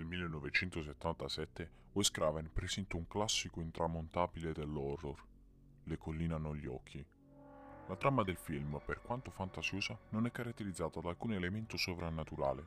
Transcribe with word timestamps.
Nel 0.00 0.08
1977 0.08 1.70
Wes 1.92 2.10
Craven 2.10 2.50
presentò 2.54 2.96
un 2.96 3.06
classico 3.06 3.60
intramontabile 3.60 4.54
dell'horror, 4.54 5.22
Le 5.84 5.98
colline 5.98 6.32
hanno 6.32 6.56
gli 6.56 6.64
occhi. 6.64 7.04
La 7.86 7.96
trama 7.96 8.22
del 8.22 8.38
film, 8.38 8.80
per 8.82 9.02
quanto 9.02 9.30
fantasiosa, 9.30 9.98
non 10.08 10.24
è 10.24 10.30
caratterizzata 10.30 11.00
da 11.00 11.10
alcun 11.10 11.34
elemento 11.34 11.76
sovrannaturale. 11.76 12.66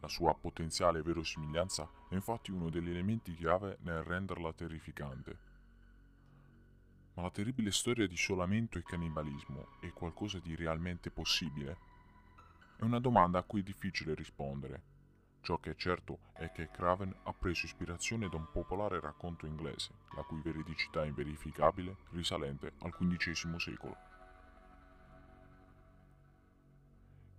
La 0.00 0.08
sua 0.08 0.34
potenziale 0.34 1.00
verosimiglianza 1.00 1.88
è 2.08 2.14
infatti 2.14 2.50
uno 2.50 2.68
degli 2.68 2.90
elementi 2.90 3.32
chiave 3.32 3.78
nel 3.82 4.02
renderla 4.02 4.52
terrificante. 4.52 5.38
Ma 7.14 7.22
la 7.22 7.30
terribile 7.30 7.70
storia 7.70 8.08
di 8.08 8.14
isolamento 8.14 8.78
e 8.78 8.82
cannibalismo 8.82 9.78
è 9.78 9.92
qualcosa 9.92 10.40
di 10.40 10.56
realmente 10.56 11.12
possibile? 11.12 11.76
È 12.76 12.82
una 12.82 12.98
domanda 12.98 13.38
a 13.38 13.44
cui 13.44 13.60
è 13.60 13.62
difficile 13.62 14.14
rispondere. 14.14 14.90
Ciò 15.42 15.58
che 15.58 15.72
è 15.72 15.74
certo 15.74 16.18
è 16.34 16.52
che 16.52 16.70
Craven 16.70 17.12
ha 17.24 17.32
preso 17.32 17.66
ispirazione 17.66 18.28
da 18.28 18.36
un 18.36 18.46
popolare 18.52 19.00
racconto 19.00 19.44
inglese, 19.44 19.90
la 20.14 20.22
cui 20.22 20.40
veridicità 20.40 21.02
è 21.02 21.06
inverificabile, 21.06 21.96
risalente 22.10 22.74
al 22.82 22.92
XV 22.92 23.56
secolo. 23.56 23.96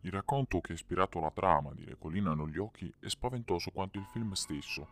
Il 0.01 0.11
racconto 0.11 0.59
che 0.59 0.73
ha 0.73 0.75
ispirato 0.75 1.21
la 1.21 1.31
trama 1.31 1.71
di 1.73 1.85
Le 1.85 1.97
colline 1.97 2.27
hanno 2.27 2.49
gli 2.49 2.57
occhi 2.57 2.93
è 2.99 3.07
spaventoso 3.07 3.71
quanto 3.71 3.99
il 3.99 4.05
film 4.11 4.33
stesso. 4.33 4.85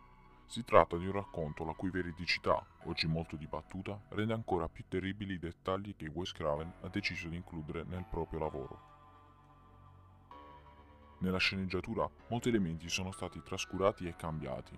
Si 0.46 0.64
tratta 0.64 0.96
di 0.96 1.04
un 1.04 1.12
racconto 1.12 1.64
la 1.64 1.74
cui 1.74 1.90
veridicità, 1.90 2.64
oggi 2.84 3.06
molto 3.06 3.36
dibattuta, 3.36 4.00
rende 4.08 4.32
ancora 4.32 4.70
più 4.70 4.84
terribili 4.88 5.34
i 5.34 5.38
dettagli 5.38 5.94
che 5.96 6.06
Wes 6.06 6.32
Craven 6.32 6.72
ha 6.80 6.88
deciso 6.88 7.28
di 7.28 7.36
includere 7.36 7.84
nel 7.84 8.06
proprio 8.08 8.38
lavoro. 8.38 8.91
Nella 11.22 11.38
sceneggiatura 11.38 12.10
molti 12.30 12.48
elementi 12.48 12.88
sono 12.88 13.12
stati 13.12 13.40
trascurati 13.44 14.08
e 14.08 14.16
cambiati. 14.16 14.76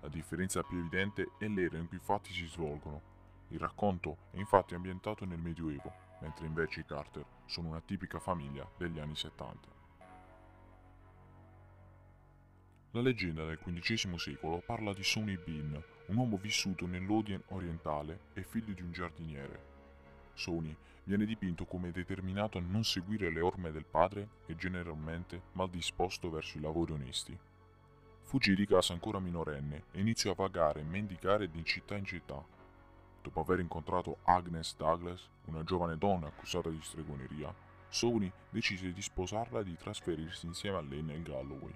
La 0.00 0.08
differenza 0.08 0.62
più 0.62 0.78
evidente 0.78 1.32
è 1.38 1.46
l'era 1.48 1.76
in 1.76 1.86
cui 1.86 1.98
i 1.98 2.02
fatti 2.02 2.32
si 2.32 2.46
svolgono. 2.46 3.02
Il 3.48 3.58
racconto 3.58 4.16
è 4.30 4.38
infatti 4.38 4.74
ambientato 4.74 5.26
nel 5.26 5.38
Medioevo, 5.38 5.92
mentre 6.22 6.46
invece 6.46 6.80
i 6.80 6.86
Carter 6.86 7.26
sono 7.44 7.68
una 7.68 7.82
tipica 7.82 8.18
famiglia 8.18 8.66
degli 8.78 8.98
anni 8.98 9.14
70. 9.14 9.68
La 12.92 13.00
leggenda 13.02 13.44
del 13.44 13.58
XV 13.58 14.14
secolo 14.14 14.62
parla 14.64 14.94
di 14.94 15.02
Sonny 15.02 15.36
Bean, 15.36 15.78
un 16.06 16.16
uomo 16.16 16.38
vissuto 16.38 16.86
nell'Odien 16.86 17.42
orientale 17.48 18.28
e 18.32 18.44
figlio 18.44 18.72
di 18.72 18.80
un 18.80 18.92
giardiniere. 18.92 19.71
Sony 20.34 20.76
viene 21.04 21.24
dipinto 21.24 21.64
come 21.64 21.90
determinato 21.90 22.58
a 22.58 22.62
non 22.64 22.84
seguire 22.84 23.30
le 23.30 23.40
orme 23.40 23.72
del 23.72 23.84
padre 23.84 24.28
e 24.46 24.54
generalmente 24.54 25.42
mal 25.52 25.68
disposto 25.68 26.30
verso 26.30 26.58
i 26.58 26.60
lavori 26.60 26.92
onesti. 26.92 27.36
Fuggì 28.22 28.54
di 28.54 28.66
casa 28.66 28.92
ancora 28.92 29.18
minorenne 29.18 29.84
e 29.90 30.00
iniziò 30.00 30.30
a 30.30 30.36
vagare 30.36 30.80
e 30.80 30.84
mendicare 30.84 31.50
di 31.50 31.64
città 31.64 31.96
in 31.96 32.04
città. 32.04 32.42
Dopo 33.20 33.40
aver 33.40 33.60
incontrato 33.60 34.18
Agnes 34.24 34.76
Douglas, 34.76 35.28
una 35.46 35.64
giovane 35.64 35.98
donna 35.98 36.28
accusata 36.28 36.70
di 36.70 36.80
stregoneria, 36.80 37.54
Sony 37.88 38.32
decise 38.48 38.92
di 38.92 39.02
sposarla 39.02 39.60
e 39.60 39.64
di 39.64 39.76
trasferirsi 39.76 40.46
insieme 40.46 40.78
a 40.78 40.80
lei 40.80 41.02
nel 41.02 41.22
Galloway. 41.22 41.74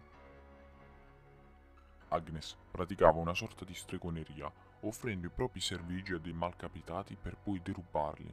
Agnes 2.08 2.56
praticava 2.70 3.18
una 3.18 3.34
sorta 3.34 3.64
di 3.64 3.74
stregoneria, 3.74 4.50
offrendo 4.80 5.27
i 5.27 5.30
propri 5.30 5.60
servigi 5.60 6.14
a 6.14 6.18
dei 6.18 6.32
malcapitati 6.32 7.16
per 7.20 7.36
poi 7.36 7.60
derubarli 7.62 8.32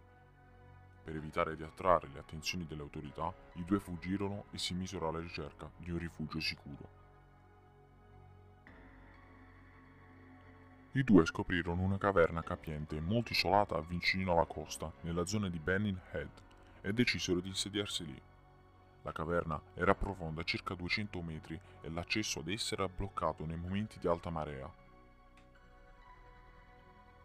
per 1.04 1.16
evitare 1.16 1.56
di 1.56 1.64
attrarre 1.64 2.10
le 2.14 2.20
attenzioni 2.20 2.66
delle 2.66 2.82
autorità, 2.82 3.34
i 3.54 3.66
due 3.66 3.80
fuggirono 3.80 4.46
e 4.52 4.58
si 4.58 4.74
misero 4.74 5.10
alla 5.10 5.20
ricerca 5.20 5.70
di 5.78 5.92
un 5.92 6.00
rifugio 6.00 6.40
sicuro. 6.40 7.02
I 10.94 11.04
due 11.04 11.26
scoprirono 11.26 11.82
una 11.82 11.98
caverna 11.98 12.44
capiente 12.44 13.02
molto 13.02 13.34
isolata 13.34 13.80
vicino 13.82 14.34
alla 14.34 14.46
costa, 14.46 14.92
nella 15.02 15.26
zona 15.26 15.50
di 15.50 15.60
Benin 15.60 16.00
Head, 16.12 16.30
e 16.82 16.94
decisero 16.94 17.40
di 17.40 17.48
insediarsi 17.48 18.06
lì. 18.06 18.22
La 19.02 19.12
caverna 19.12 19.62
era 19.74 19.96
profonda 19.96 20.44
circa 20.44 20.76
200 20.76 21.22
metri 21.22 21.60
e 21.82 21.90
l'accesso 21.90 22.40
ad 22.40 22.48
essa 22.48 22.76
era 22.76 22.88
bloccato 22.88 23.46
nei 23.46 23.58
momenti 23.58 24.00
di 24.00 24.08
alta 24.08 24.30
marea. 24.30 24.72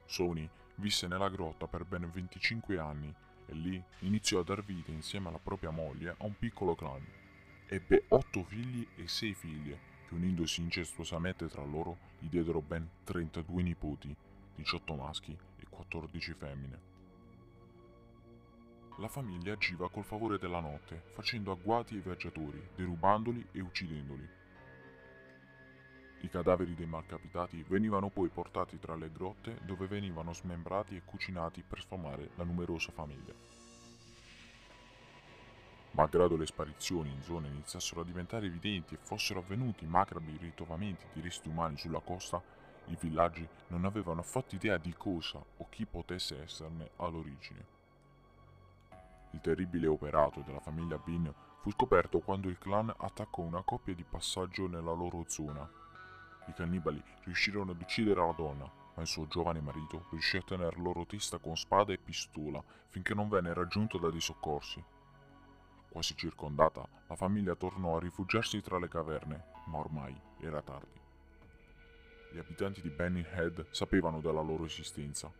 Sony 0.07 0.49
visse 0.77 1.07
nella 1.07 1.29
grotta 1.29 1.67
per 1.67 1.85
ben 1.85 2.11
25 2.11 2.79
anni 2.79 3.15
e 3.49 3.55
lì 3.55 3.83
iniziò 4.01 4.41
a 4.41 4.45
dar 4.45 4.63
vita 4.63 4.91
insieme 4.91 5.29
alla 5.29 5.39
propria 5.39 5.71
moglie 5.71 6.11
a 6.11 6.25
un 6.25 6.37
piccolo 6.39 6.75
clan. 6.75 7.05
Ebbe 7.67 8.05
otto 8.09 8.45
figli 8.45 8.87
e 8.97 9.09
sei 9.09 9.35
figlie, 9.35 9.79
che 10.07 10.15
unendosi 10.15 10.61
incestuosamente 10.61 11.49
tra 11.49 11.65
loro 11.65 11.99
gli 12.19 12.29
diedero 12.29 12.61
ben 12.61 12.89
32 13.05 13.63
nipoti, 13.63 14.15
18 14.55 14.95
maschi 14.95 15.37
e 15.57 15.67
14 15.69 16.33
femmine. 16.35 16.97
La 18.99 19.09
famiglia 19.09 19.53
agiva 19.53 19.89
col 19.89 20.05
favore 20.05 20.39
della 20.39 20.61
notte, 20.61 21.05
facendo 21.13 21.53
agguati 21.53 21.95
ai 21.95 22.01
viaggiatori, 22.01 22.61
derubandoli 22.75 23.47
e 23.53 23.61
uccidendoli. 23.61 24.38
I 26.21 26.29
cadaveri 26.29 26.75
dei 26.75 26.87
malcapitati 26.87 27.65
venivano 27.69 28.09
poi 28.09 28.29
portati 28.29 28.79
tra 28.81 28.97
le 28.97 29.13
grotte 29.13 29.61
dove 29.63 29.87
venivano 29.87 30.33
smembrati 30.33 30.97
e 30.97 31.03
cucinati 31.05 31.63
per 31.63 31.81
sfamare 31.81 32.31
la 32.35 32.43
numerosa 32.43 32.91
famiglia. 32.91 33.33
Malgrado 35.93 36.37
le 36.37 36.47
sparizioni 36.47 37.13
in 37.13 37.23
zone 37.23 37.49
iniziassero 37.49 38.01
a 38.01 38.05
diventare 38.05 38.47
evidenti 38.47 38.95
e 38.95 38.99
fossero 39.01 39.41
avvenuti 39.41 39.87
macabri 39.87 40.37
ritrovamenti 40.39 41.07
di 41.13 41.21
resti 41.21 41.49
umani 41.49 41.77
sulla 41.77 42.01
costa, 42.01 42.43
i 42.87 42.97
villaggi 42.99 43.47
non 43.69 43.85
avevano 43.85 44.21
affatto 44.21 44.57
idea 44.57 44.77
di 44.77 44.95
cosa 44.97 45.39
o 45.39 45.69
chi 45.69 45.87
potesse 45.87 46.43
esserne 46.43 46.91
all'origine. 46.97 47.77
Il 49.33 49.41
terribile 49.41 49.87
operato 49.87 50.41
della 50.41 50.61
famiglia 50.61 50.99
Bean 50.99 51.33
fu 51.61 51.71
scoperto 51.71 52.19
quando 52.21 52.49
il 52.49 52.59
clan 52.59 52.93
attaccò 52.97 53.43
una 53.43 53.63
coppia 53.63 53.95
di 53.95 54.05
passaggio 54.05 54.67
nella 54.67 54.93
loro 54.93 55.25
zona 55.29 55.87
i 56.49 56.55
cannibali 56.55 57.03
riuscirono 57.25 57.73
ad 57.73 57.81
uccidere 57.81 58.21
la 58.25 58.33
donna, 58.33 58.71
ma 58.95 59.03
il 59.03 59.07
suo 59.07 59.27
giovane 59.29 59.61
marito 59.61 60.07
riuscì 60.11 60.39
a 60.39 60.43
tener 60.43 60.79
loro 60.79 61.07
testa 61.07 61.39
con 61.39 61.57
spada 61.57 61.93
e 61.93 61.99
pistola 61.99 62.63
finché 62.89 63.15
non 63.15 63.29
venne 63.29 63.53
raggiunto 63.55 63.99
da 63.99 64.11
dei 64.11 64.21
soccorsi. 64.21 64.83
Quasi 65.89 66.17
circondata, 66.17 66.87
la 67.07 67.17
famiglia 67.17 67.55
tornò 67.55 67.97
a 67.97 68.01
rifugiarsi 68.01 68.61
tra 68.61 68.79
le 68.79 68.89
caverne, 68.89 69.45
ma 69.67 69.79
ormai 69.79 70.19
era 70.41 70.61
tardi. 70.63 70.99
Gli 72.31 72.39
abitanti 72.39 72.83
di 72.83 72.91
Benning 72.91 73.27
Head 73.27 73.67
sapevano 73.71 74.21
della 74.21 74.43
loro 74.43 74.65
esistenza. 74.65 75.33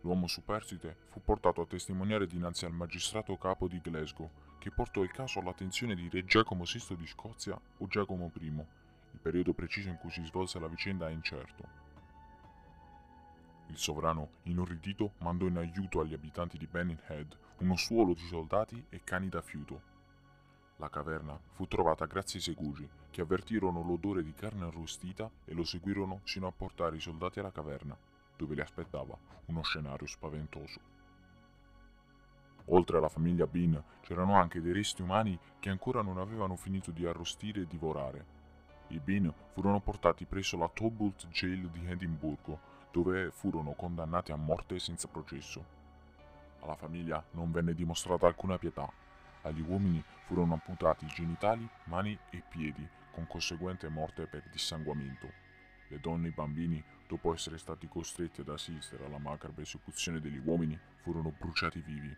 L'uomo 0.00 0.26
superstite 0.26 0.96
fu 1.08 1.20
portato 1.22 1.60
a 1.60 1.66
testimoniare 1.66 2.26
dinanzi 2.26 2.64
al 2.64 2.72
magistrato 2.72 3.36
capo 3.36 3.68
di 3.68 3.80
Glasgow, 3.80 4.28
che 4.58 4.72
portò 4.72 5.02
il 5.02 5.12
caso 5.12 5.38
all'attenzione 5.38 5.94
di 5.94 6.08
re 6.08 6.24
Giacomo 6.24 6.64
VI 6.64 6.96
di 6.96 7.06
Scozia 7.06 7.58
o 7.78 7.86
Giacomo 7.86 8.30
I, 8.40 8.64
periodo 9.22 9.54
preciso 9.54 9.88
in 9.88 9.96
cui 9.96 10.10
si 10.10 10.22
svolse 10.24 10.58
la 10.58 10.66
vicenda 10.66 11.08
è 11.08 11.12
incerto. 11.12 11.80
Il 13.68 13.78
sovrano, 13.78 14.32
inorridito, 14.42 15.12
mandò 15.18 15.46
in 15.46 15.56
aiuto 15.56 16.00
agli 16.00 16.12
abitanti 16.12 16.58
di 16.58 16.66
Benin 16.66 16.98
Head 17.06 17.38
uno 17.58 17.76
suolo 17.76 18.12
di 18.12 18.26
soldati 18.26 18.84
e 18.90 19.02
cani 19.04 19.28
da 19.28 19.40
fiuto. 19.40 19.90
La 20.76 20.90
caverna 20.90 21.38
fu 21.52 21.66
trovata 21.66 22.06
grazie 22.06 22.38
ai 22.38 22.44
segugi, 22.44 22.88
che 23.10 23.20
avvertirono 23.20 23.82
l'odore 23.82 24.24
di 24.24 24.34
carne 24.34 24.66
arrostita 24.66 25.30
e 25.44 25.54
lo 25.54 25.64
seguirono 25.64 26.20
sino 26.24 26.48
a 26.48 26.52
portare 26.52 26.96
i 26.96 27.00
soldati 27.00 27.38
alla 27.38 27.52
caverna, 27.52 27.96
dove 28.36 28.56
li 28.56 28.60
aspettava 28.60 29.16
uno 29.46 29.62
scenario 29.62 30.06
spaventoso. 30.06 30.80
Oltre 32.66 32.98
alla 32.98 33.08
famiglia 33.08 33.46
Bean 33.46 33.82
c'erano 34.00 34.34
anche 34.34 34.60
dei 34.60 34.72
resti 34.72 35.02
umani 35.02 35.38
che 35.60 35.70
ancora 35.70 36.02
non 36.02 36.18
avevano 36.18 36.56
finito 36.56 36.90
di 36.90 37.06
arrostire 37.06 37.62
e 37.62 37.66
divorare, 37.66 38.41
i 38.94 39.00
Bean 39.00 39.32
furono 39.52 39.80
portati 39.80 40.26
presso 40.26 40.56
la 40.58 40.68
Tobult 40.68 41.26
Jail 41.28 41.68
di 41.70 41.86
Edimburgo, 41.86 42.60
dove 42.90 43.30
furono 43.30 43.72
condannati 43.72 44.32
a 44.32 44.36
morte 44.36 44.78
senza 44.78 45.08
processo. 45.08 45.64
Alla 46.60 46.76
famiglia 46.76 47.24
non 47.32 47.50
venne 47.50 47.74
dimostrata 47.74 48.26
alcuna 48.26 48.58
pietà. 48.58 48.90
Agli 49.42 49.62
uomini 49.62 50.02
furono 50.26 50.52
amputati 50.52 51.06
genitali, 51.06 51.66
mani 51.84 52.16
e 52.30 52.42
piedi, 52.48 52.86
con 53.10 53.26
conseguente 53.26 53.88
morte 53.88 54.26
per 54.26 54.42
dissanguamento. 54.50 55.28
Le 55.88 55.98
donne 55.98 56.26
e 56.26 56.30
i 56.30 56.34
bambini, 56.34 56.82
dopo 57.08 57.34
essere 57.34 57.58
stati 57.58 57.88
costretti 57.88 58.42
ad 58.42 58.48
assistere 58.48 59.04
alla 59.04 59.18
macabra 59.18 59.62
esecuzione 59.62 60.20
degli 60.20 60.40
uomini, 60.44 60.78
furono 61.02 61.32
bruciati 61.36 61.80
vivi. 61.80 62.14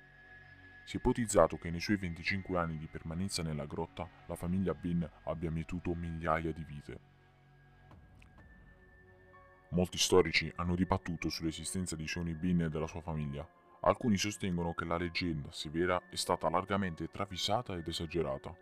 Si 0.85 0.97
è 0.97 0.99
ipotizzato 0.99 1.57
che 1.57 1.71
nei 1.71 1.81
suoi 1.81 1.97
25 1.97 2.59
anni 2.59 2.77
di 2.77 2.87
permanenza 2.87 3.43
nella 3.43 3.65
grotta 3.65 4.09
la 4.27 4.35
famiglia 4.35 4.75
Bean 4.75 5.09
abbia 5.25 5.51
mietuto 5.51 5.95
migliaia 5.95 6.53
di 6.53 6.65
vite. 6.65 7.01
Molti 9.71 9.99
storici 9.99 10.53
hanno 10.57 10.75
dibattuto 10.77 11.31
sull'esistenza 11.31 11.97
di 11.97 12.07
Sonny 12.07 12.35
Bean 12.35 12.61
e 12.61 12.69
della 12.69 12.87
sua 12.87 13.01
famiglia. 13.01 13.49
Alcuni 13.81 14.17
sostengono 14.17 14.73
che 14.75 14.85
la 14.85 14.97
leggenda, 14.97 15.51
se 15.51 15.69
vera, 15.69 16.01
è 16.11 16.17
stata 16.17 16.49
largamente 16.49 17.11
travisata 17.11 17.75
ed 17.75 17.89
esagerata. 17.89 18.55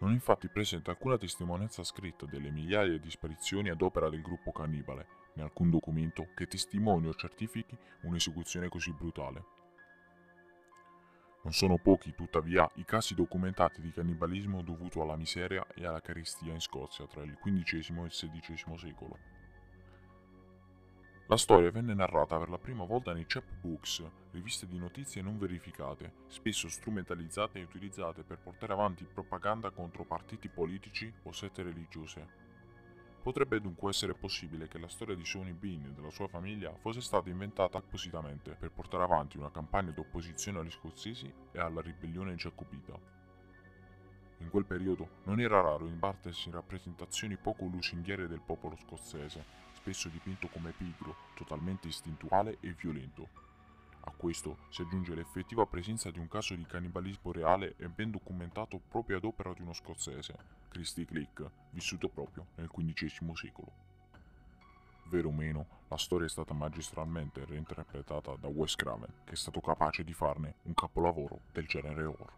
Non 0.00 0.10
è 0.10 0.14
infatti 0.14 0.48
presente 0.48 0.90
alcuna 0.90 1.18
testimonianza 1.18 1.84
scritta 1.84 2.26
delle 2.26 2.50
migliaia 2.50 2.98
di 2.98 3.10
sparizioni 3.10 3.68
ad 3.68 3.82
opera 3.82 4.08
del 4.08 4.22
gruppo 4.22 4.50
cannibale, 4.50 5.06
né 5.34 5.42
alcun 5.42 5.70
documento 5.70 6.28
che 6.34 6.46
testimoni 6.46 7.06
o 7.06 7.14
certifichi 7.14 7.76
un'esecuzione 8.02 8.68
così 8.68 8.92
brutale. 8.92 9.59
Non 11.42 11.54
sono 11.54 11.78
pochi, 11.78 12.14
tuttavia, 12.14 12.70
i 12.74 12.84
casi 12.84 13.14
documentati 13.14 13.80
di 13.80 13.90
cannibalismo 13.90 14.62
dovuto 14.62 15.00
alla 15.00 15.16
miseria 15.16 15.66
e 15.74 15.86
alla 15.86 16.00
carestia 16.00 16.52
in 16.52 16.60
Scozia 16.60 17.06
tra 17.06 17.22
il 17.22 17.38
XV 17.40 17.96
e 17.98 18.02
il 18.02 18.10
XVI 18.10 18.78
secolo. 18.78 19.18
La 21.28 21.36
storia 21.38 21.70
venne 21.70 21.94
narrata 21.94 22.36
per 22.36 22.50
la 22.50 22.58
prima 22.58 22.84
volta 22.84 23.14
nei 23.14 23.24
chapbooks, 23.24 24.04
riviste 24.32 24.66
di 24.66 24.78
notizie 24.78 25.22
non 25.22 25.38
verificate, 25.38 26.24
spesso 26.26 26.68
strumentalizzate 26.68 27.58
e 27.58 27.62
utilizzate 27.62 28.22
per 28.22 28.38
portare 28.38 28.72
avanti 28.72 29.04
propaganda 29.04 29.70
contro 29.70 30.04
partiti 30.04 30.48
politici 30.48 31.10
o 31.22 31.32
sette 31.32 31.62
religiose. 31.62 32.49
Potrebbe 33.22 33.60
dunque 33.60 33.90
essere 33.90 34.14
possibile 34.14 34.66
che 34.66 34.78
la 34.78 34.88
storia 34.88 35.14
di 35.14 35.26
Sonny 35.26 35.52
Bean 35.52 35.84
e 35.84 35.92
della 35.92 36.10
sua 36.10 36.26
famiglia 36.26 36.74
fosse 36.80 37.02
stata 37.02 37.28
inventata 37.28 37.76
appositamente 37.76 38.56
per 38.58 38.70
portare 38.70 39.02
avanti 39.02 39.36
una 39.36 39.50
campagna 39.50 39.90
di 39.90 40.00
opposizione 40.00 40.58
agli 40.58 40.70
scozzesi 40.70 41.30
e 41.52 41.58
alla 41.58 41.82
ribellione 41.82 42.34
giacobita. 42.34 42.98
In 44.38 44.48
quel 44.48 44.64
periodo 44.64 45.20
non 45.24 45.38
era 45.38 45.60
raro 45.60 45.86
imbattersi 45.86 46.48
in 46.48 46.54
rappresentazioni 46.54 47.36
poco 47.36 47.66
lusinghiere 47.66 48.26
del 48.26 48.40
popolo 48.40 48.74
scozzese, 48.76 49.44
spesso 49.74 50.08
dipinto 50.08 50.48
come 50.48 50.72
pigro, 50.72 51.14
totalmente 51.34 51.88
istintuale 51.88 52.56
e 52.60 52.72
violento. 52.72 53.49
A 54.02 54.12
questo 54.12 54.58
si 54.70 54.82
aggiunge 54.82 55.14
l'effettiva 55.14 55.66
presenza 55.66 56.10
di 56.10 56.18
un 56.18 56.28
caso 56.28 56.54
di 56.54 56.64
cannibalismo 56.64 57.32
reale 57.32 57.74
e 57.76 57.88
ben 57.88 58.10
documentato 58.10 58.80
proprio 58.88 59.18
ad 59.18 59.24
opera 59.24 59.52
di 59.52 59.60
uno 59.60 59.74
scozzese, 59.74 60.36
Christy 60.70 61.04
Click, 61.04 61.48
vissuto 61.70 62.08
proprio 62.08 62.46
nel 62.56 62.70
XV 62.70 63.32
secolo. 63.34 63.72
Vero 65.08 65.28
o 65.28 65.32
meno, 65.32 65.66
la 65.88 65.98
storia 65.98 66.26
è 66.26 66.30
stata 66.30 66.54
magistralmente 66.54 67.44
reinterpretata 67.44 68.36
da 68.36 68.48
Wes 68.48 68.76
Craven, 68.76 69.12
che 69.24 69.32
è 69.32 69.36
stato 69.36 69.60
capace 69.60 70.04
di 70.04 70.12
farne 70.12 70.54
un 70.62 70.74
capolavoro 70.74 71.40
del 71.52 71.66
genere 71.66 72.04
horror. 72.04 72.32